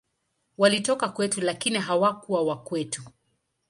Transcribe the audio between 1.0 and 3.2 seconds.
kwetu, lakini hawakuwa wa kwetu.